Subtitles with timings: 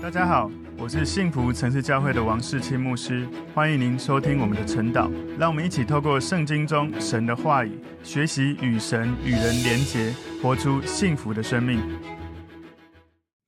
[0.00, 0.48] 大家好，
[0.78, 5.10] 我是幸福城市教会的王世清牧师，欢迎您收听我们的晨祷。
[5.36, 7.72] 让我们一起透过圣经中神的话语，
[8.04, 11.80] 学习与神与人连结，活出幸福的生命。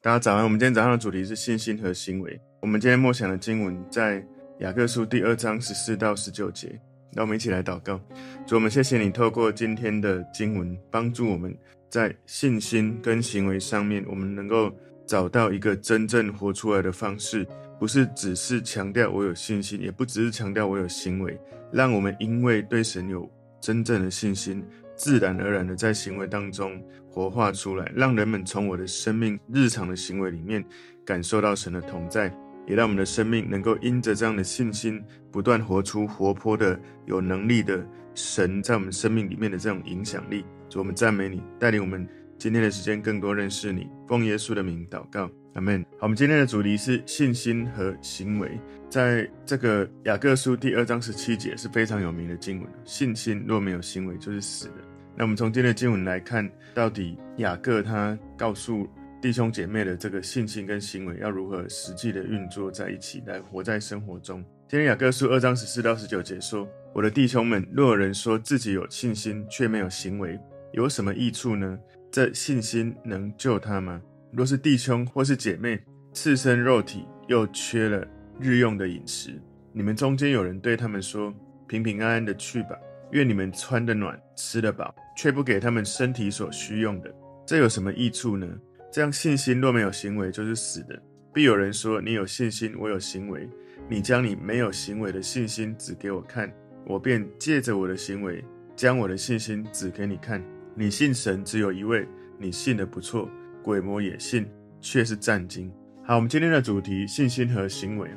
[0.03, 2.39] 大家早安，我们今天早上的主题是信心和行为。
[2.61, 4.23] 我们今天默想的经文在
[4.59, 6.81] 雅各书第二章十四到十九节。
[7.13, 8.01] 让我们一起来祷告，
[8.47, 11.57] 主，我们谢谢你透过今天的经文，帮助我们
[11.89, 14.73] 在信心跟行为上面，我们能够
[15.11, 17.45] 找到一个真正活出来的方式，
[17.81, 21.37] 不是只是强调我有信心，也不只是强调我有行为，
[21.73, 23.29] 让我们因为对神有
[23.61, 30.65] 真正的信心，自然而然的在行为当中活化出来，让人们从我的生命日常的行为里面
[31.05, 32.33] 感受到神的同在，
[32.65, 37.85] 也让我们的生命能够因着这样的信心，不断活出活泼的、有能力的
[38.15, 40.45] 神在我们生命里面的这种影响力。
[40.69, 42.07] 主，我们赞美你，带领我们
[42.41, 43.87] 今天的时间更多认识你。
[44.09, 45.83] 奉耶稣的名祷告，阿门。
[45.99, 48.59] 好，我们今天的主题是信心和行为，
[48.89, 52.73] 在这个雅各书第二章十七节是非常有名的经文。
[52.83, 54.77] 信心若没有行为，就是死的。
[55.15, 58.89] 那我们从今天的经文来看，到底雅各他告诉
[59.21, 64.43] 弟兄姐妹的这个信心跟行为要如何实际的运作在一起，来活在生活中。
[64.67, 70.41] 今天雅各书二章十四到十九节说：“我的弟兄们，若有人说自己有信心，却没有行为，
[70.73, 71.79] 有什么益处呢？
[72.11, 74.03] 这信心能救他吗？
[74.33, 75.81] 若是弟兄或是姐妹
[76.13, 78.07] 赤身肉体，又缺了
[78.39, 79.41] 日用的饮食，
[79.73, 81.33] 你们中间有人对他们说：
[81.69, 82.77] 平平安安的去吧，
[83.13, 87.15] 愿你们穿得暖，吃得饱，却不给他们身体所需用的，
[87.47, 88.47] 这有什么益处呢？”
[88.93, 91.01] 这样信心若没有行为，就是死的。
[91.33, 93.49] 必有人说：“你有信心，我有行为。
[93.89, 96.53] 你将你没有行为的信心指给我看，
[96.85, 98.45] 我便借着我的行为，
[98.75, 100.43] 将我的信心指给你看。
[100.81, 102.09] 你信神只有一位，
[102.39, 103.29] 你信的不错，
[103.63, 104.49] 鬼魔也信，
[104.81, 105.71] 却是战惊。”
[106.03, 108.09] 好，我们今天的主题：信心和行为。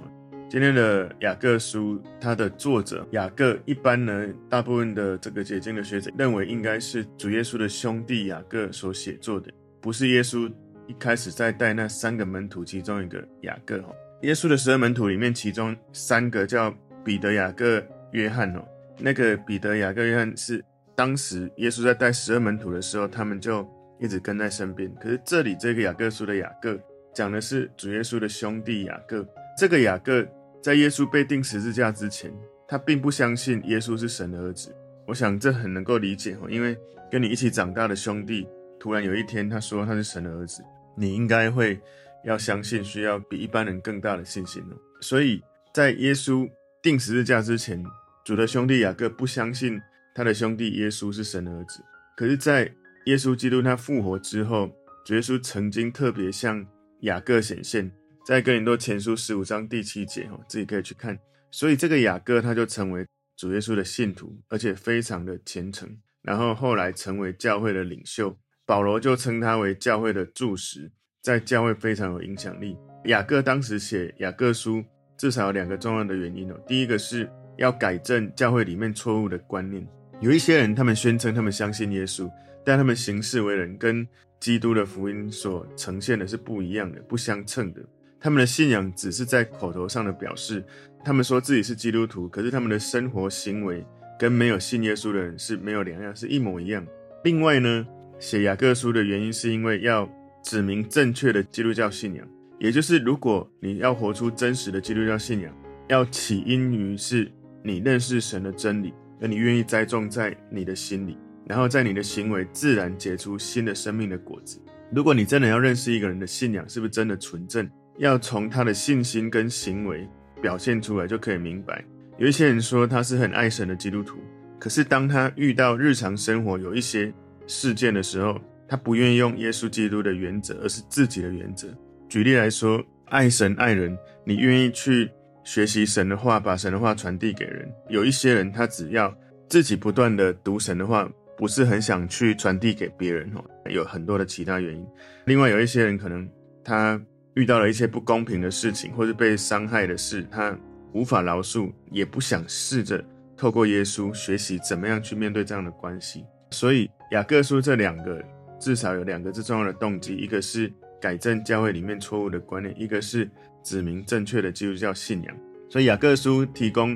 [0.49, 10.49] 今天的雅各书，它的作者雅各，一般呢，大部分的这个解经的学者认为，应该是主耶稣的兄弟雅各所写作的，不是耶稣。
[10.87, 13.89] 一开始在带那三个门徒，其中一个雅各哈，
[14.21, 16.73] 耶稣的十二门徒里面，其中三个叫
[17.03, 18.65] 彼得、雅各、约翰哦。
[18.99, 20.63] 那个彼得、雅各、约翰是
[20.95, 23.67] 当时耶稣在带十二门徒的时候，他们就
[23.99, 24.93] 一直跟在身边。
[24.95, 26.79] 可是这里这个雅各书的雅各，
[27.13, 29.27] 讲的是主耶稣的兄弟雅各。
[29.57, 30.25] 这个雅各
[30.61, 32.31] 在耶稣被钉十字架之前，
[32.67, 34.75] 他并不相信耶稣是神的儿子。
[35.07, 36.77] 我想这很能够理解哦，因为
[37.11, 38.47] 跟你一起长大的兄弟，
[38.79, 40.63] 突然有一天他说他是神的儿子。
[40.95, 41.79] 你应该会
[42.23, 44.77] 要相信，需要比一般人更大的信心哦。
[45.01, 45.41] 所以
[45.73, 46.47] 在耶稣
[46.81, 47.83] 钉十字架之前，
[48.23, 49.81] 主的兄弟雅各不相信
[50.13, 51.83] 他的兄弟耶稣是神的儿子。
[52.15, 52.71] 可是，在
[53.05, 54.71] 耶稣基督他复活之后，
[55.05, 56.65] 主耶稣曾经特别向
[57.01, 57.91] 雅各显现，
[58.25, 61.17] 在哥林多前书十五章第七节哦，自己可以去看。
[61.51, 65.89] 所以这个雅各他就成为主耶稣的信徒，而且非常的虔诚，
[66.21, 68.37] 然后后来成为教会的领袖。
[68.65, 70.89] 保罗就称他为教会的柱石，
[71.21, 72.77] 在教会非常有影响力。
[73.05, 74.81] 雅各当时写雅各书，
[75.17, 76.57] 至少有两个重要的原因哦。
[76.65, 79.85] 第一个是要改正教会里面错误的观念，
[80.19, 82.29] 有一些人他们宣称他们相信耶稣，
[82.63, 84.07] 但他们行事为人跟
[84.39, 87.81] 基督的福音所呈现的是不一样的、不相称的。
[88.19, 90.63] 他们的信仰只是在口头上的表示，
[91.03, 93.85] 他们说自己是基督徒，可是他们的生活行为
[94.17, 96.85] 跟没有信耶稣的人是没有两样，是一模一样。
[97.25, 97.85] 另外呢，
[98.19, 100.09] 写雅各书的原因是因为要
[100.41, 102.25] 指明正确的基督教信仰，
[102.59, 105.53] 也就是如果你要活出真实的基督教信仰，
[105.89, 107.29] 要起因于是
[107.61, 111.17] 你认识神的真理，而你愿意栽种在你的心里，
[111.47, 114.61] 然后在你的行为自然结出新的生命的果子。
[114.91, 117.67] 如果你真的要认识一个人的信仰是不是真的纯正，
[117.97, 120.05] 要从他的信心跟行为
[120.41, 121.83] 表现出来就可以明白。
[122.17, 124.19] 有一些人说他是很爱神的基督徒，
[124.59, 127.11] 可是当他遇到日常生活有一些
[127.47, 131.67] 事件的时候，他不愿意用耶稣基督的原则，而是自己的原则。
[132.09, 135.09] 举例来说，爱神爱人，你愿意去
[135.43, 137.69] 学习神的话，把神的话传递给人。
[137.89, 139.13] 有一些人，他只要
[139.49, 144.85] 自己不断的读神的话，不是很想去传递给别人哦，有很多的其他原因。
[145.25, 146.29] 另外，有一些人可能
[146.63, 146.99] 他
[147.33, 150.57] 遇到了一些不公平的事情，或是被伤害的事，他
[150.93, 153.03] 无法饶恕，也不想试着
[153.35, 156.23] 透过耶稣学习怎么样去面对这样的关系。
[156.51, 158.23] 所以雅各书这两个
[158.59, 163.29] 至少有两个最重要的动机，一个是改正教会里面错误的观念，一个是
[163.63, 165.35] 指明正确的基督教信仰。
[165.69, 166.95] 所以雅各书提供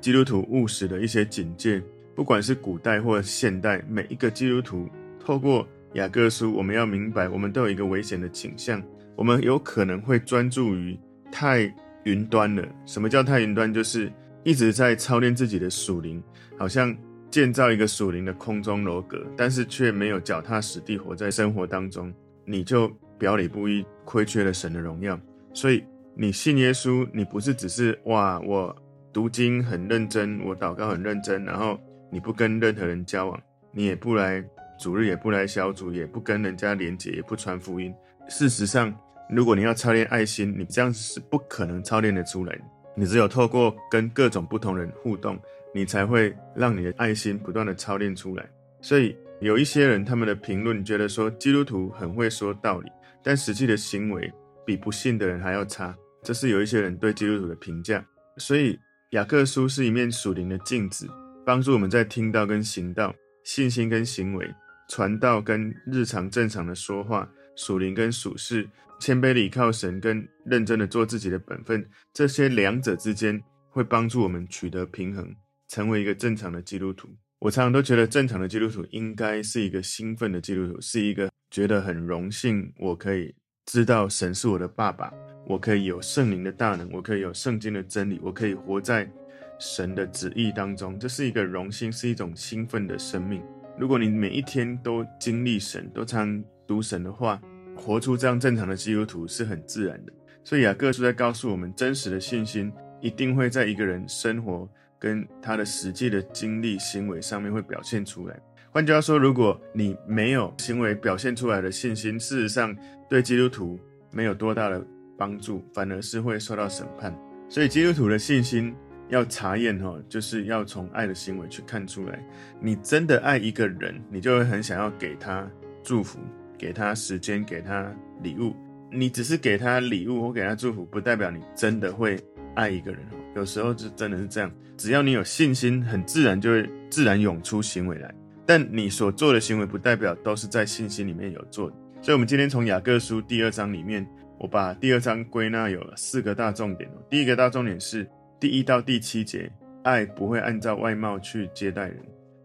[0.00, 1.82] 基督徒务实的一些警戒，
[2.14, 4.88] 不管是古代或现代，每一个基督徒
[5.18, 8.82] 透过雅各书，我们要明白，我们都有一个危险的倾向，
[9.16, 10.98] 我们有可能会专注于
[11.32, 11.72] 太
[12.04, 12.62] 云端了。
[12.84, 13.72] 什么叫太云端？
[13.72, 14.12] 就是
[14.44, 16.22] 一直在操练自己的属灵，
[16.58, 16.94] 好像
[17.30, 22.12] 建造一个属灵的空中楼阁，但是却没有脚踏实地活在生活当中，
[22.44, 22.88] 你就
[23.18, 25.18] 表里不一，亏缺了神的荣耀。
[25.54, 25.82] 所以
[26.20, 28.74] 你信耶稣，你不是只是哇，我
[29.12, 31.78] 读经很认真，我祷告很认真，然后
[32.10, 34.44] 你不跟任何人交往，你也不来
[34.80, 37.94] 主日，也不来小组，也不跟人家连结，也不传福音。
[38.28, 38.92] 事实上，
[39.30, 42.62] 如果你要操练爱心，你这样子是不可能操练得出来的。
[42.96, 45.38] 你只有透过跟各种不同人互动，
[45.72, 48.44] 你才会让你的爱心不断的操练出来。
[48.80, 52.90] 所以有一些人他们的评论觉得说基督徒很会说道理，
[53.22, 54.28] 但实际的行为
[54.66, 55.96] 比不信的人还要差。
[56.22, 58.04] 这是有一些人对基督徒的评价。
[58.36, 58.78] 所以
[59.10, 61.08] 雅各书是一面属灵的镜子，
[61.44, 64.48] 帮助我们在听到跟行道、信心跟行为、
[64.88, 67.28] 传道跟日常正常的说话。
[67.56, 68.68] 属灵跟属世，
[69.00, 71.84] 谦卑的倚靠神，跟认真的做自己的本分，
[72.14, 75.34] 这些两者之间会帮助我们取得平衡，
[75.66, 77.08] 成为一个正常的基督徒。
[77.40, 83.34] 我常常都觉得，正常的基督徒应该是一个兴奋的基督徒，是一个觉得很荣幸，我可以
[83.66, 85.12] 知道神是我的爸爸，
[85.48, 89.10] 我可以有圣灵的大能，我可以有圣经的真理，我可以活在
[89.58, 93.42] 神的旨意当中，这是一个荣幸，是一种兴奋的生命。
[93.78, 97.40] 如果你每一天都经历神，都常读神的话，
[97.74, 100.12] 活出这样正常的基督徒是很自然的。
[100.44, 104.68] 所以雅各书在告诉我们，真实的信心一定会在一个人生活
[104.98, 108.38] 跟他的实际的经历行为上面会表现出来。
[108.70, 112.76] 换句话说，如果你没有行为表现出来的信心，事实上
[113.08, 113.80] 对基督徒
[114.10, 114.86] 没有多大的
[115.18, 117.14] 帮助，反而是会受到审判。
[117.48, 118.74] 所以基督徒的信心
[119.08, 122.24] 要查验哈，就是要从爱的行为去看出来。
[122.60, 125.50] 你真的爱一个人，你就会很想要给他
[125.82, 126.18] 祝福，
[126.56, 127.92] 给他时间，给他
[128.22, 128.54] 礼物。
[128.90, 132.18] 你只是给他礼物或给他祝福，不代表你真的会
[132.54, 133.00] 爱一个人。
[133.34, 138.14] 有时候就真的是这样，只要你有信心，很自然就会自然涌出行为来。
[138.46, 141.76] 但你所做的行为，不代表都是在信心里面有做的。
[142.00, 144.06] 所以，我们今天从雅各书第二章里面，
[144.38, 146.88] 我把第二章归纳有四个大重点。
[147.10, 148.08] 第一个大重点是
[148.38, 149.50] 第一到第七节，
[149.82, 151.98] 爱不会按照外貌去接待人。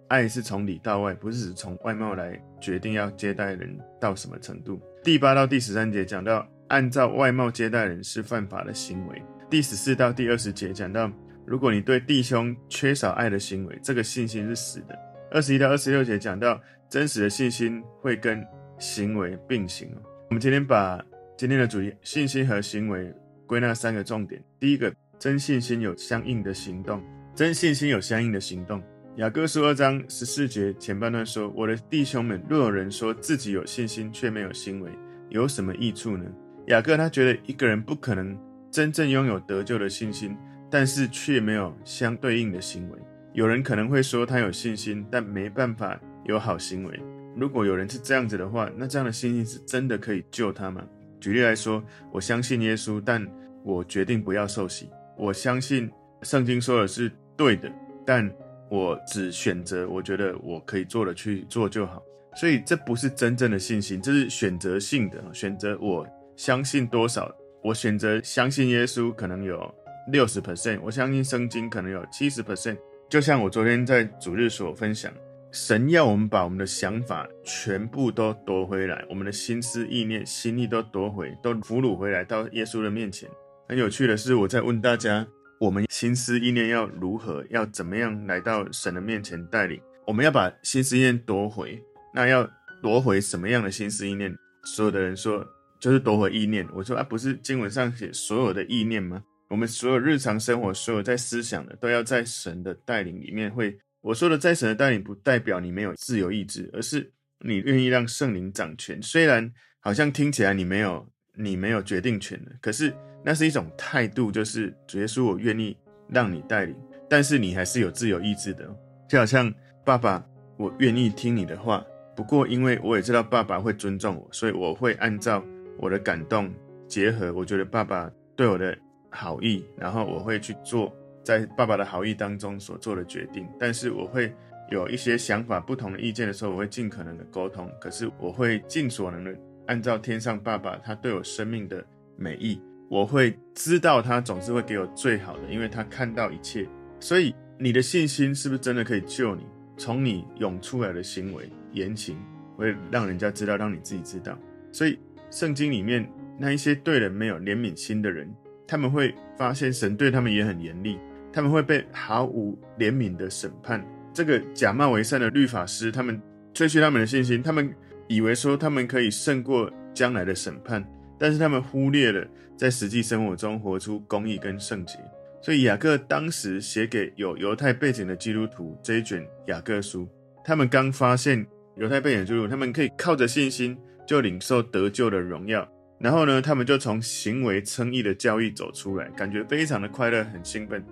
[0.08, 4.82] 爱是从里到外，不是只从外貌来决定要接待人到什么程度。
[5.04, 9.22] 第八到第十三节讲到，按照外貌接待人是犯法的行为。
[9.50, 11.12] 第十四到第二十节讲到，
[11.46, 14.98] 如果你对弟兄缺少爱的行为，这个信心是死的。
[15.32, 18.44] 二十一到二十六节讲到，真实的信心会跟
[18.78, 19.90] 行为并行。
[20.30, 21.04] 我们今天把
[21.36, 23.12] 今天的主题信心和行为
[23.48, 24.42] 归纳三个重点。
[24.60, 27.02] 第一个，真信心有相应的行动，
[27.34, 28.82] 真信心有相应的行动。
[29.16, 34.92] 雅各书二章十四节前半段说：“我的弟兄们，若有人说自己有信心却没有行为，
[35.30, 36.24] 有什么益处呢？”
[36.68, 38.38] 雅各他觉得一个人不可能
[38.70, 40.38] 真正拥有得救的信心，
[40.70, 42.98] 但是却没有相对应的行为。
[43.34, 47.00] 有人可能会说他有信心，但没办法有好行为。
[47.36, 50.84] 如果有人是这样子的话，那这样的信心是真的可以救他吗？
[51.24, 51.82] 举例来说，
[52.12, 53.26] 我相信耶稣，但
[53.64, 54.90] 我决定不要受洗。
[55.18, 55.90] 我相信
[56.24, 57.72] 圣经说的是对的，
[58.06, 58.30] 但
[58.70, 62.04] 我只选择我觉得我可以做的去做就好，
[62.36, 65.78] 所以这不是真正的信心，这是选择性的选择。
[65.80, 66.06] 我
[66.36, 67.34] 相信多少，
[67.64, 69.74] 我选择相信耶稣可能有
[70.12, 72.78] 六十 percent，我相信圣经可能有七十 percent。
[73.08, 75.10] 就像我昨天在主日所分享，
[75.54, 83.30] 神要我们把我们的想法全部都夺回来，我们的心思意念、心意都夺回，都俘虏回来到耶稣的面前。
[83.70, 85.26] 很有趣的是，我在问大家。
[85.60, 89.80] 我们心思意念要如何，要怎么样来到神的面前带领？
[90.08, 91.80] 我们要把心思意念夺回，
[92.16, 92.50] 那要
[92.82, 94.36] 夺回什么样的心思意念？
[94.64, 95.46] 所有的人说
[95.80, 96.68] 就是夺回意念。
[96.74, 99.24] 我说啊，不是经文上写所有的意念吗？
[99.50, 103.78] 我们所有日常生活，所有在思想的，都要在神的带领里面会。
[104.04, 109.02] 我说的在神的带领，不代表你没有自由意志，而是你愿意让圣灵掌权。
[109.02, 112.94] 虽然好像听起来你没有，你没有决定权的，可是。
[113.26, 115.78] 那是一种态度，就是主耶稣，我愿意
[116.10, 116.76] 让你带领，
[117.10, 118.70] 但是你还是有自由意志的。
[119.08, 119.50] 就好像
[119.86, 120.22] 爸爸，
[120.58, 121.82] 我愿意听你的话，
[122.18, 125.42] 不过因为我也知道爸爸会尊重我，所以我会按照
[125.80, 126.54] 我的感动
[126.86, 128.78] 结合，我觉得爸爸对我的
[129.10, 130.94] 好意，然后我会去做
[131.24, 133.48] 在爸爸的好意当中所做的决定。
[133.60, 134.34] 但是我会
[134.70, 139.36] 有一些想法不同的意见的时候，我会尽可能的沟通，可是我会尽所能的
[139.68, 141.84] 按照天上爸爸他对我生命的
[142.18, 142.62] 美意。
[142.90, 146.68] 我会知道他总是会给我最好的，因为他看到一切。
[147.00, 149.44] 所以你的信心是不是真的可以救你？
[149.76, 152.16] 从你涌出来的行为言行，
[152.56, 154.38] 会让人家知道，让你自己知道。
[154.72, 155.00] 所以
[155.32, 158.32] 圣经里面那一些对人没有怜悯心的人，
[158.68, 161.00] 他们会发现神对他们也很严厉，
[161.34, 163.84] 他们会被毫无怜悯的审判。
[164.14, 166.22] 这个假冒为善的律法师，他们
[166.54, 167.74] 吹嘘他们的信心，他们
[168.08, 170.88] 以为说他们可以胜过将来的审判，
[171.18, 172.24] 但是他们忽略了
[172.56, 175.00] 在实际生活中活出公义跟圣洁。
[175.42, 180.08] 所以雅各当时写给有犹太背景的基督徒这一卷雅各书，
[180.46, 183.76] 他们刚发现犹太背景的基督徒，他们可以靠着信心
[184.06, 185.68] 就领受得救的荣耀。
[186.00, 190.84] 然后呢，他们就从行为称义的教义走出来，感觉非常的快乐，很兴奋。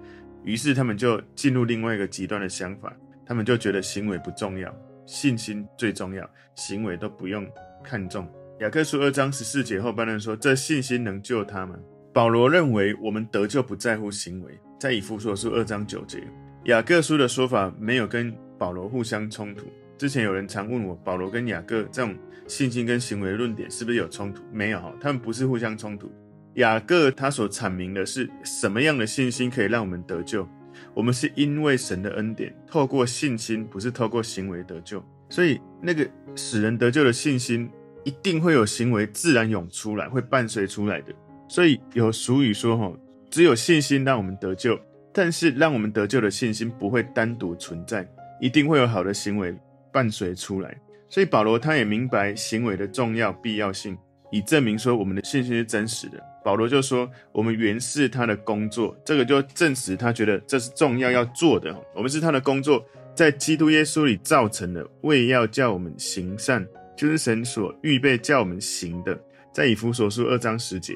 [0.44, 2.94] 于是他们就进入另外一个极端的想法，
[3.26, 4.74] 他们就觉得行为不重要，
[5.06, 7.48] 信心最重要，行为都不用
[7.84, 8.28] 看重。
[8.60, 11.80] 雅各书二章十四节后半段说：“这信心能救他们。”
[12.14, 16.22] 保罗认为我们得救不在乎行为，在以弗所书二章九节，
[16.66, 19.66] 雅各书的说法没有跟保罗互相冲突。
[19.98, 22.16] 之前有人常问我，保罗跟雅各这种
[22.48, 24.44] 信心跟行为论点是不是有冲突？
[24.52, 26.12] 没有哈，他们不是互相冲突。
[26.56, 30.48] 雅各他所阐明的是什么样的信心可以让我们得救？
[30.94, 35.04] 我们是因为神的恩典，透过信心，不是透过行为得救。
[35.30, 37.70] 所以那个使人得救的信心，
[38.04, 41.14] 一定会有行为自然涌出来，会伴随出来的。
[41.48, 42.92] 所以有俗语说哈，
[43.30, 44.80] 只有信心让我们得救，
[45.14, 48.08] 但是让我们得救的信心不会单独存在，
[48.40, 49.56] 一定会有好的行为。
[49.94, 50.74] 伴随出来，
[51.10, 53.98] 所以保罗他也明白行为的重要必要性，
[54.32, 56.31] 以证明说我们的信心是真实的。
[56.44, 61.76] 保罗就说，我们原是他的工作，这个就证实他觉得这是重要要做的。
[61.96, 66.68] 我们是他的工作，在基督耶稣里造成的，为要叫我们行善，
[66.98, 69.20] 就是神所预备叫我们行的。
[69.54, 70.96] 在以弗所书二章十节，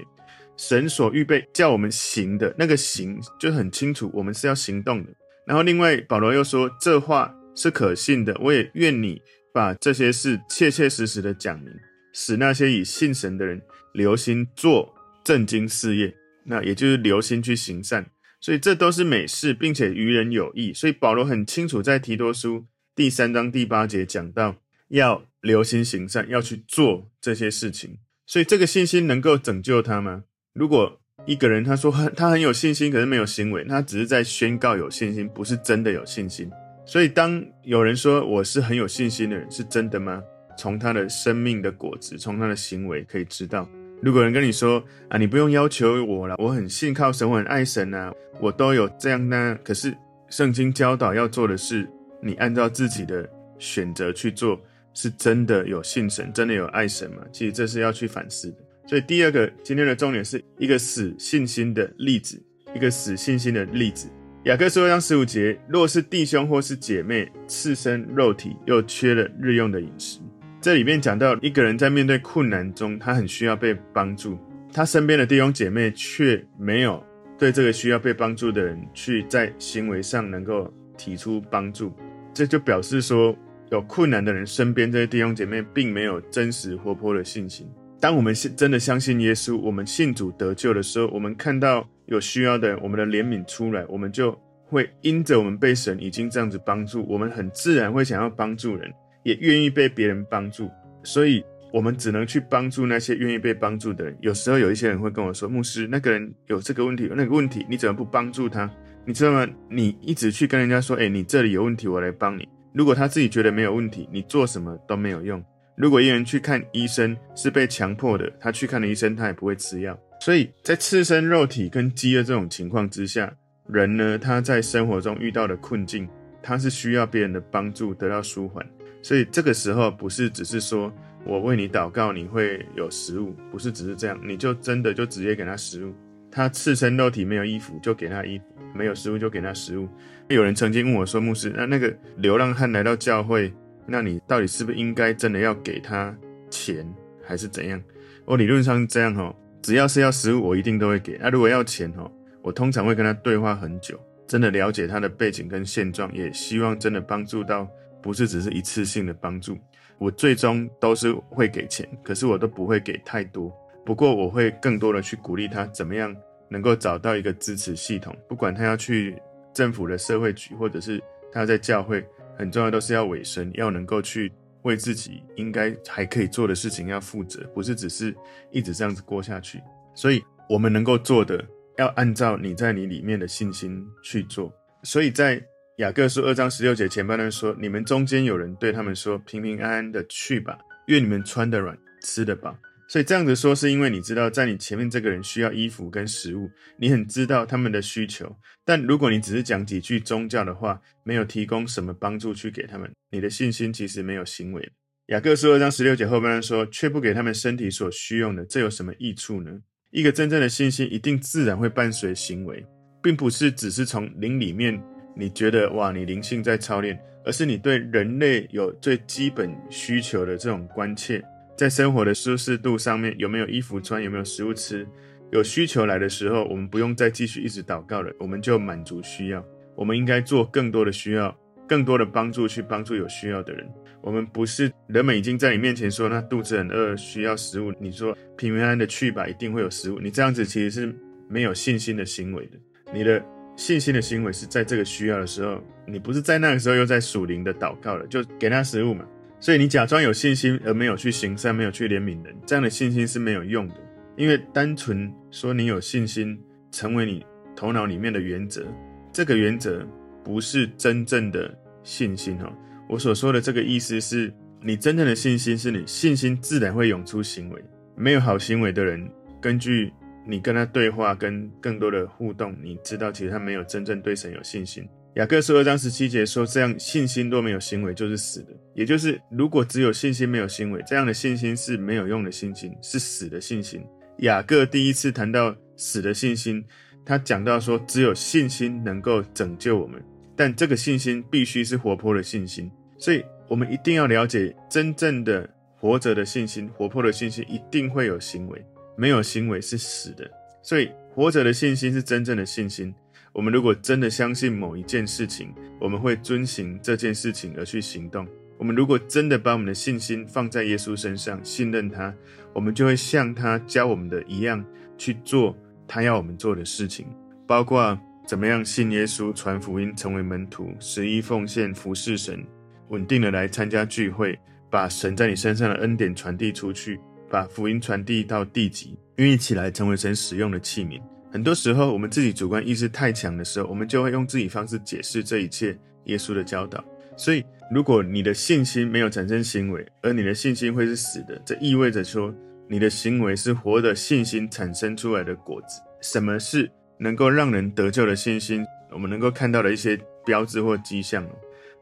[0.58, 5.10] 神所预备叫我们行的那个行就很清楚，我们是要行动的。
[5.46, 7.34] 然后另外保罗又说这话。
[7.58, 9.22] 是可信的，我也愿你
[9.54, 11.74] 把这些事切切实实的讲明，
[12.12, 13.62] 使那些以信神的人
[13.94, 14.94] 留心做
[15.26, 16.16] 正经事业，
[16.46, 18.06] 那也就是留心去行善，
[18.40, 20.72] 所以这都是美事，并且于人有益。
[20.72, 22.66] 所以保罗很清楚，在提多书
[22.96, 24.58] 第三章第八节讲到，
[24.90, 27.98] 要留心行善，要去做这些事情。
[28.28, 30.24] 所以这个信心能够拯救他吗？
[30.54, 36.50] 如果一个人他说他很有信心，可是没有行为，他只是在宣告有信心，不是真的有信心。
[36.86, 40.22] 所以，当有人说我是很有信心的人，是真的吗？
[40.56, 43.68] 从他的生命的果子，从他的行为可以知道。
[44.02, 49.58] 如果人跟你说啊，你不用要求我了，我很信靠神，我很爱神啊，我都有这样呢。
[49.64, 49.96] 可是
[50.30, 51.88] 圣经教导要做的是，
[52.22, 54.60] 你按照自己的选择去做，
[54.94, 57.22] 是真的有信神，真的有爱神吗？
[57.32, 58.58] 其实这是要去反思的。
[58.88, 62.40] 所以第二个今天的重点是一个死信心的例子，
[62.76, 64.08] 一个死信心的例子。
[64.44, 70.20] 雅各书章十五节：若是弟兄或是姐妹赤身肉体，又缺了日用的饮食，
[70.66, 74.36] 这里面讲到一个人在面对困难中，他很需要被帮助，
[74.74, 77.06] 他身边的弟兄姐妹却没有
[77.38, 81.94] 对这个需要被帮助的人去在行为上能够提出帮助，
[82.34, 83.38] 这就表示说，
[83.70, 87.70] 有困难的人身边这些弟兄姐妹并没有真实活泼的信心。
[88.00, 91.88] 当我们是真的相信耶稣，我们信主得救的时候，我们看到。
[92.08, 98.92] 有需要的人，我们的怜悯出来，我们就会因着我们被神已经这样子帮助，我们很自然会想要帮助人，
[99.26, 100.72] 也愿意被别人帮助。
[101.04, 104.18] 所以，我们只能去帮助那些愿意被帮助的人。
[104.22, 108.72] 有时候有一些人会跟我说：“牧师，那个人有这个问题，有那个问题，你怎么不帮助他？
[109.04, 109.46] 你知道吗？
[109.70, 112.48] 你一直去跟人家说，诶，你这里有问题，我来帮你。
[112.74, 115.44] 如果他自己觉得没有问题，你做什么都没有用。
[115.76, 123.32] 如果一个人去看医生是被强迫的，他去看了医生，他也不会吃药。”所以在赤身肉体跟饥饿这种情况之下，
[123.68, 126.08] 人呢，他在生活中遇到的困境，
[126.42, 128.66] 他是需要别人的帮助得到舒缓。
[129.06, 130.92] 所以这个时候不是只是说
[131.24, 135.94] 我为你祷告，你会有食物，不是只是这样，你就真的就直接给他食物。
[136.32, 139.88] 他赤身肉体没有衣服，就给他衣服；没有食物就给他食物。
[140.28, 143.54] 有人曾经问我说：“牧师，那那个流浪汉来到教会，
[143.86, 146.12] 那你到底是不是应该真的要给他
[146.50, 146.84] 钱，
[147.24, 147.80] 还是怎样？”
[148.26, 149.32] 我理论上这样哈。
[149.62, 151.16] 只要是要食物，我一定都会给。
[151.22, 157.70] 那、如果要钱哦，我通常会跟他对话很久，真的了解他的背景跟现状，也希望真的帮助到，
[158.06, 159.58] 不是只是一次性的帮助。
[159.98, 163.52] 我最终都是会给钱，可是我都不会给太多。
[163.84, 166.16] 不过我会更多的去鼓励他，怎么样
[166.48, 169.20] 能够找到一个支持系统，不管他要去
[169.56, 172.06] 政府的社会局，或者是他在教会，
[172.38, 174.32] 很重要都是要委身，要能够去。
[174.66, 178.12] 为自己应该还可以做的事情要负责，不是只是
[178.50, 179.62] 一直这样子过下去。
[179.94, 180.20] 所以，
[180.50, 181.46] 我们能够做的，
[181.78, 184.52] 要按照你在你里面的信心去做。
[184.82, 185.40] 所以在
[185.78, 198.34] 雅各书二章十六节前半段说：“你们中间有人对他们说，平平安安的去吧，愿你们穿得软，吃得饱，所以这样子说，是因为你知道，在你前面这个人需要衣服跟食物，你很知道他们的需求。
[198.64, 204.72] 但如果你只是讲几句宗教的话，没有提供什么帮助去给他们，你的信心其实没有行为。
[205.08, 209.52] 雅各书二章十六节后半段说：“却不给他们身体所需用的，这有什么益处呢？”
[209.92, 212.66] 一个真正的信心，一定自然会伴随行为，
[213.04, 214.82] 并不是只是从灵里面
[215.16, 221.24] 你觉得哇，你灵性在操练，而是你对人类有最基本需求的这种关切。
[221.58, 224.86] 在生活的舒适度上面，有没有衣服穿，有没有食物吃，
[225.32, 229.42] 有需求来的时候，我们不用再继续一直祷告了，我们就满足需要。
[229.76, 231.34] 我们应该做更多的需要，
[231.66, 233.66] 更多的帮助去帮助有需要的人。
[234.02, 240.00] 我们不是人们已经在你面前说，那肚子很饿，需要食物，你说平平安安的去吧，一定会有食物。
[240.00, 240.96] 你这样子其实是
[241.30, 242.58] 没有信心的行为的。
[242.94, 243.24] 你的
[243.56, 249.06] 信心的行为是在这个需要的时候，你不是在那个时候又在属灵的祷告了，就给他食物嘛。
[249.40, 253.76] 所以你假装有信心而没有去行善，没有去怜悯人，这样的信心是没有用的。
[254.16, 256.40] 因为单纯说你有信心，
[256.72, 258.66] 成为你头脑里面的原则，
[259.12, 259.86] 这个原则
[260.24, 262.52] 不是真正的信心哈。
[262.90, 267.64] 我所说的这个意思是，你真正的信心是你信心自然会涌出行为。
[267.96, 269.10] 没有好行为的人，
[269.42, 269.92] 根据
[270.28, 274.88] 你跟他对话跟更多的互动，你知道其实他没有真正对神有信心。
[275.16, 278.50] 雅各书二章十七节说：“这样信心若没有行为，就是死的。
[278.74, 283.82] 也就是，如果只有信心没有行为，这样的信心是没有用的信心，是死的信心。”
[284.20, 286.64] 雅各第一次谈到死的信心，
[287.06, 290.04] 他讲到说，只有信心能够拯救我们，
[290.36, 292.70] 但这个信心必须是活泼的信心。
[292.98, 298.66] 所以，我们一定要了解，真正的活着的信心、活泼的信心，一定会有行为，
[298.96, 300.30] 没有行为是死的。
[300.62, 302.94] 所以，活着的信心是真正的信心。
[303.32, 308.26] 我们如果真的相信某一件事情，我们会遵行这件事情而去行动。
[308.58, 312.14] 我们如果真的把我们的信心放在耶稣身上，信任他，
[312.54, 314.64] 我们就会像他教我们的一样
[314.98, 317.06] 去做他要我们做的事情，
[317.46, 322.42] 包括怎么样信耶稣、传福音、成为门徒、十一奉献、服侍神、
[322.88, 326.98] 稳定的来参加聚会，把神在你身上的恩典传递出去，
[327.30, 331.02] 把福音传递到地极，愿意起来成为神使用的器皿。
[331.32, 336.84] 很多时候，我们自己主观意识太强的时候，我们就会用自己方式解释这一切耶稣的教导。
[337.18, 342.34] 所以，如果你的信心没有产生行为，而你的信心会是死的，这意味着说
[342.70, 345.82] 你的行为是活的信心产生出来的果子。
[346.02, 348.66] 什么是能够让人得救的信心？
[348.92, 351.28] 我们能够看到的一些标志或迹象，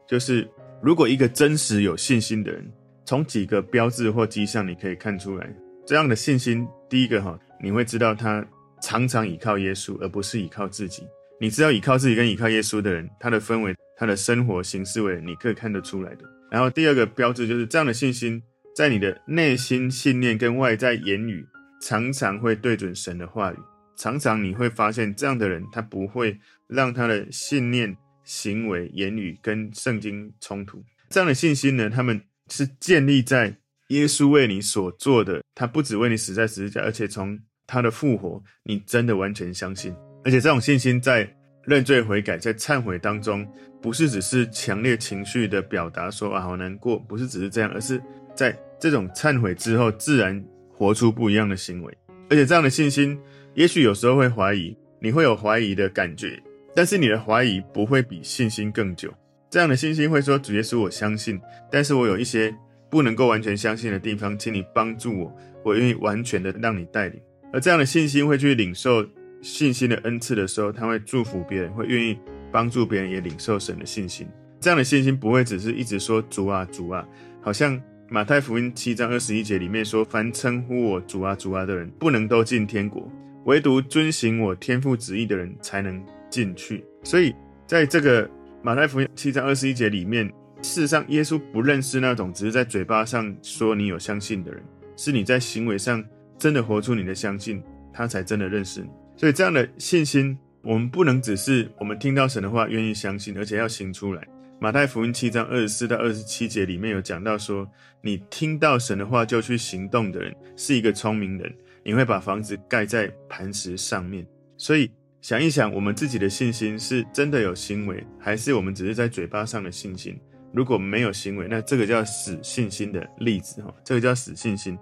[0.08, 0.48] 就是
[0.82, 2.68] 如果一个真实有信心的人，
[3.04, 5.48] 从几个标志或迹象你可以看出来，
[5.86, 8.46] 这样的信心，第一个哈，你会知道他。
[8.82, 11.04] 常常倚靠耶稣，而不是倚靠自己。
[11.40, 16.24] 你知道倚靠自己跟倚靠耶稣的人，他的氛围、他的生活形式为，你可以看得出来的。
[16.50, 18.42] 然后第二个标志就是这样的信心，
[18.76, 21.46] 在你的内心信念跟外在言语，
[21.80, 23.56] 常常会对准神的话语。
[23.96, 30.84] 常常你会发现，这样的人他不会让他的信念、行为、言语跟圣经冲突。
[31.08, 33.56] 这样的信心呢，他们是建立在
[33.88, 35.42] 耶稣为你所做的。
[35.54, 41.28] 他不只为你死在十字架，而且从他的复活，你真的完全相信，而且这种信心在
[41.64, 43.46] 认罪悔改、在忏悔当中，
[43.80, 48.02] 不是只是强烈情绪的表达，说啊好难过，不是只是这样，而是
[48.34, 51.96] 在这种忏悔之后，自然活出不一样的行为。
[52.28, 53.18] 而且这样的信心，
[53.54, 56.42] 也许有时候会怀疑，你会有怀疑的感觉，
[56.74, 59.12] 但是你的怀疑不会比信心更久。
[59.54, 61.40] 这样的信心会说，主耶稣，我相信，
[61.70, 62.52] 但是我有一些
[62.90, 67.20] 不能够完全相信的地方，请你帮助我，我愿意完全的让你带领。
[67.52, 69.06] 而这样的信心会去领受
[69.42, 72.18] 信心的恩赐的时候，他会祝福别人，会愿意
[72.50, 74.26] 帮助别人，也领受神的信心。
[74.58, 77.06] 这样的信心不会只是一直说主啊主啊，
[77.40, 83.08] 好像马太福音七章二十一节里面说：“凡称呼我主啊主啊的人，不能都进天国，
[83.44, 87.32] 唯独遵行我天父旨意的人才能进去。”所以，
[87.68, 88.28] 在这个
[88.64, 90.26] 马太福音七章二十一节里面，
[90.62, 94.64] 事实上耶稣不认识那种只是在嘴巴上说你有相信的人，
[94.96, 96.02] 是你在行为上。
[96.36, 98.88] 真的活出你的相信，他才真的认识你。
[99.16, 104.26] 所以这样的信心，我们不能只是我们听到神的话愿意相信，而且要行出来。
[104.58, 107.70] 马太福音七章二十四到二十七节里面有讲到说，
[108.02, 111.54] 你听到神的话就去行动的人，是一个聪明人。
[111.84, 114.26] 你会把房子盖在磐石上面。
[114.56, 114.90] 所以
[115.24, 120.20] 想一想，我们自己的信心是真的有行为，还是我们只是在嘴巴上的信心？
[120.52, 124.78] 如果没有行为，那这个叫死信心的例子哈，这个叫死信心。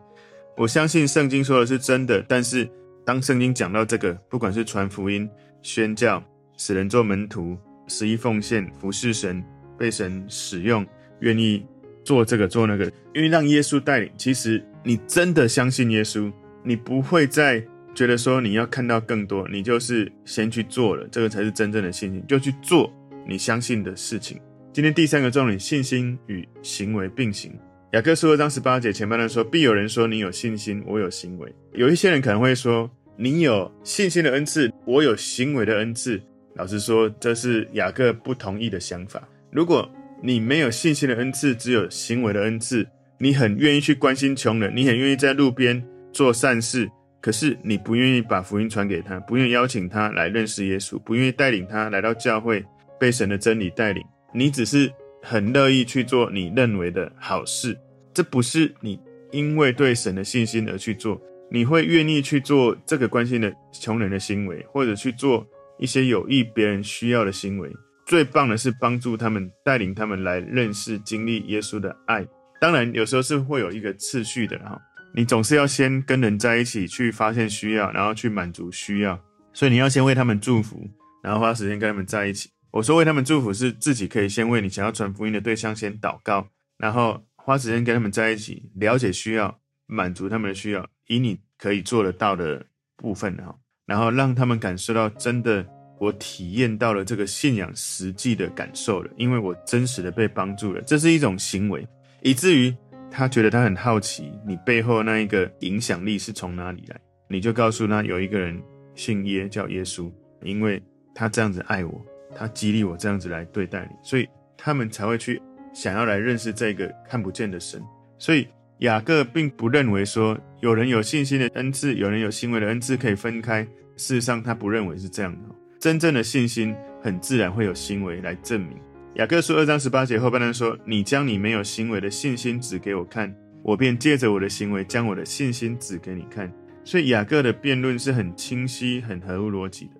[0.56, 2.68] 我相信圣经说的是真的，但是
[3.06, 5.30] 当圣经讲到这个，不管是传福音、
[5.62, 6.20] 宣教、
[6.56, 9.40] 使人做门徒、十一奉献、服侍神、
[9.78, 10.84] 被神使用、
[11.20, 11.64] 愿意
[12.02, 14.10] 做这个做那个，因为让耶稣带领。
[14.18, 16.32] 其实你真的相信耶稣，
[16.64, 22.92] 你不会再觉得说你要看到更多，你就是先去做了，这个才是真正的信心，就去做
[23.28, 24.40] 你相信的事情。
[24.72, 27.52] 今天第三个重点，信心与行为并行。
[27.92, 36.18] 雅各书二章十八节前半段说：“必有人说你有信心，我有行为。”有一些人可能会说：“你有信心的恩赐，我有行为的恩赐。”
[36.56, 39.22] 老实说，这是雅各不同意的想法。
[39.50, 39.86] 如果
[40.22, 42.86] 你没有信心的恩赐，只有行为的恩赐，
[43.18, 46.90] 你很愿意去关心穷人，你很愿意在路边做善事，
[47.22, 52.62] 可是你不愿意把福音传给他，不愿意邀请他来认识耶稣，不愿意带领他来到教会，
[53.00, 54.04] 被神的真理带领，
[54.34, 54.92] 你只是。
[55.24, 57.78] 很乐意去做你认为的好事，
[58.12, 58.98] 这不是你
[59.30, 65.46] 因为对神的信心而去做，你会愿意去做这个关心的穷人的行为，或者去做
[65.78, 67.70] 一些有益别人需要的行为。
[68.04, 72.26] 最棒的是帮助他们，带领他们来认识、经历耶稣的爱。
[72.60, 74.76] 当然，有时候是会有一个次序的哈，
[75.14, 79.18] 你总是要先跟人在一起去发现需要，然后去满足需要，
[79.52, 80.88] 所以你要先为他们祝福，
[81.22, 82.48] 然后花时间跟他们在一起。
[82.70, 86.48] 我说为他们祝福是自己可以先为你想要传福音的对象先祷告，
[86.78, 89.54] 然后花时间跟他们在一起，了解需要，
[89.86, 92.64] 满足他们的需要，以你可以做得到的
[92.96, 95.66] 部分哈，然后让他们感受到真的
[96.00, 101.86] 我体验到了这个信仰实际的感受了，因为我真实的被帮助了，这是一种行为，
[102.22, 102.74] 以至于
[103.12, 106.98] 他觉得他很好奇你背后那一个影响力是从哪里来，
[107.28, 108.60] 你就告诉他有一个人
[108.94, 110.10] 姓耶叫耶稣，
[110.42, 110.82] 因为
[111.14, 112.04] 他这样子爱我。
[112.34, 115.38] 他激励我这样子来对待你，所以他们才会去
[115.74, 117.78] 想要来认识这个看不见的神。
[118.18, 118.48] 所以
[118.78, 123.62] 雅各并不认为说有人有信心的恩赐，有人有行为的恩赐可以分开。
[123.98, 125.54] 事实上，他不认为是这样的。
[125.78, 128.78] 真正的信心很自然会有行为来证明。
[129.16, 133.30] 雅各书二章十八节后半段说：“你将你没有行为的信心指给我看，
[133.62, 136.50] 我便借着我的行为将我的信心指给你看。”
[136.82, 139.90] 所以雅各的辩论是很清晰、很合乎逻辑的。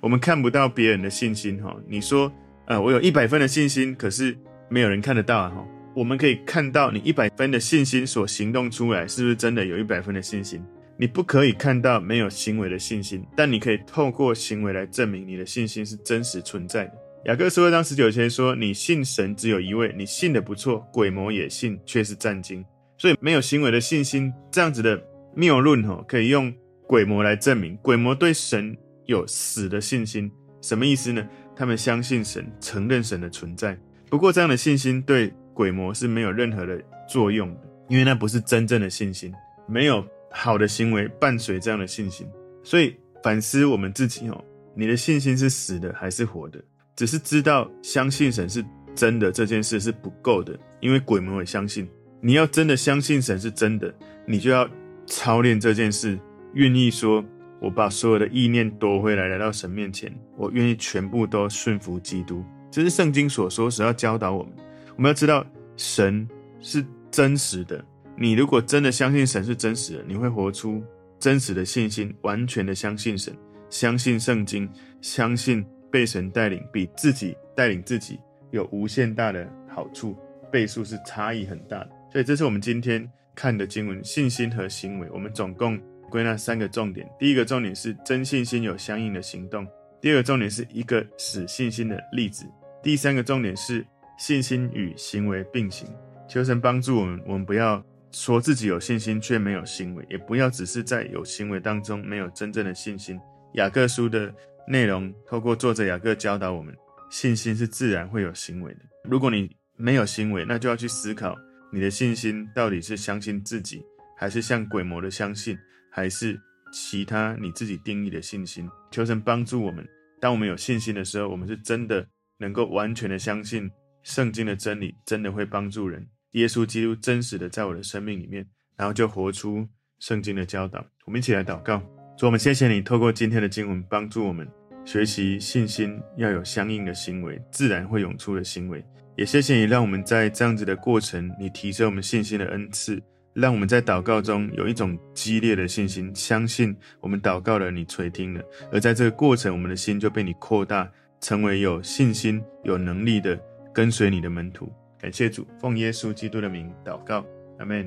[0.00, 2.30] 我们看不到别人的信心，哈，你说，
[2.66, 4.36] 呃，我有一百分的信心，可是
[4.68, 5.64] 没有人看得到啊，哈。
[5.94, 10.60] 我们可以看到你一百分的信心所行动出来，是不是真的有一百分的信心？
[10.98, 16.92] 你不可以看到没有行为的信心，但你可以透过行为来证明你的信心是真实存在的。
[17.26, 22.64] 雅各书二章十九节说：“你信神只有一位，你信的不错，鬼魔也信，却是战惊。”
[22.96, 25.02] 所以没有行为的信心，这样子的
[25.34, 26.54] 谬论，哈，可以用
[26.86, 28.76] 鬼魔来证明，鬼魔对神。
[29.06, 30.30] 有死的信心，
[30.62, 31.28] 什么意思呢？
[31.56, 33.76] 他们相信神，承认神的存在。
[34.08, 39.32] 不过，这样的信心对鬼魔是没有任何的作用的，因为那不是真正的信心，
[39.66, 42.28] 没有好的行为伴随这样的信心。
[42.62, 44.44] 所以反思我们自己哦，
[44.76, 46.60] 你的信心是死的还是活的？
[46.96, 51.88] 只是知道相信神是真的这件事是不够的，因为鬼魔也相信。
[52.20, 53.94] 你要真的相信神是真的，
[54.26, 54.68] 你就要
[55.06, 56.18] 操练这件事，
[56.54, 57.24] 愿意说。
[57.58, 60.14] 我把所有的意念夺回来，来到神面前。
[60.36, 62.44] 我愿意全部都顺服基督。
[62.70, 64.52] 这是圣经所说，是要教导我们。
[64.94, 66.28] 我们要知道神
[66.60, 67.82] 是真实的。
[68.14, 70.84] 你如果真的相信神是真实的，你会活出
[71.18, 73.34] 真实的信心，完全的相信神，
[73.70, 74.68] 相信圣经，
[75.00, 78.18] 相信被神带领，比自己带领自己
[78.50, 80.16] 有无限大的好处，
[80.50, 81.90] 倍数是差异很大的。
[82.12, 85.08] 所以，这是我们今天看的经文：信心和行为。
[85.12, 85.80] 我们总共。
[86.08, 89.66] 归纳三个重点：第一个重点是真信心有相应的行动；
[90.00, 92.44] 第二个重点是一个使信心的例子；
[92.80, 93.84] 第三个重点是
[94.16, 95.88] 信心与行为并行。
[96.28, 103.20] 求神帮助我们，我们不要说自己有信心却没有行为，也不要只是在有行为当中没有真正的信心。
[103.54, 104.32] 雅各书的
[104.68, 106.74] 内容透过作者雅各教导我们，
[107.10, 108.80] 信心是自然会有行为的。
[109.04, 111.36] 如果你没有行为，那就要去思考
[111.72, 113.82] 你的信心到底是相信自己，
[114.16, 115.56] 还是像鬼魔的相信。
[115.88, 116.38] 还是
[116.70, 119.82] 其他你自己定义的信心，求神帮助我们。
[120.20, 123.70] 当我们有信心的时候，我们是真的能够完全的相信
[124.02, 126.06] 圣经的真理，真的会帮助人。
[126.32, 129.66] 耶稣基督真实的在我的生命里面，然后就活出
[130.00, 130.84] 圣经的教导。
[131.06, 131.82] 我们一起来祷告，
[132.16, 134.48] 主，我们谢谢你透过今天的经文帮助我们
[134.86, 138.82] 学习信心要有相应的行为，自然会涌出的行为。
[139.16, 143.02] 也谢谢你让我们在这样子的过程，你提升我们信心的恩赐。
[143.34, 148.42] 让我们在祷告中有一种激烈的信心，相信我们祷告了，你垂听了。
[148.72, 153.38] 而在这个过程，我们的心就被你扩大，成为有信心、有能力的
[153.74, 154.72] 跟随你的门徒。
[154.98, 157.26] 感谢主，奉耶稣基督的名祷告，
[157.58, 157.86] 阿门。